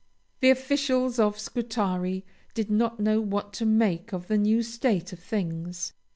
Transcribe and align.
The 0.39 0.49
officials 0.49 1.19
of 1.19 1.37
Scutari 1.37 2.25
did 2.55 2.71
not 2.71 2.99
know 2.99 3.21
what 3.21 3.53
to 3.53 3.67
make 3.67 4.11
of 4.11 4.29
the 4.29 4.37
new 4.39 4.63
state 4.63 5.13
of 5.13 5.19
things. 5.19 5.93